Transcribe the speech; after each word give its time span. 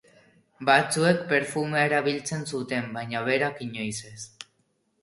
Batzuek 0.69 1.21
perfumea 1.33 1.83
erabiltzen 1.91 2.49
zuten, 2.55 2.89
baina 2.99 3.23
berak 3.31 3.65
inoiz 3.69 3.97
ez. 4.15 4.21